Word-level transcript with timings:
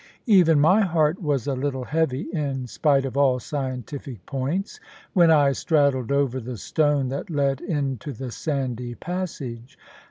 Even 0.25 0.59
my 0.59 0.81
heart 0.81 1.21
was 1.21 1.45
a 1.45 1.53
little 1.53 1.83
heavy, 1.83 2.21
in 2.33 2.65
spite 2.65 3.05
of 3.05 3.15
all 3.15 3.39
scientific 3.39 4.25
points, 4.25 4.79
when 5.13 5.29
I 5.29 5.51
straddled 5.51 6.11
over 6.11 6.39
the 6.39 6.57
stone 6.57 7.09
that 7.09 7.29
led 7.29 7.61
into 7.61 8.11
the 8.11 8.31
sandy 8.31 8.95
passage. 8.95 9.77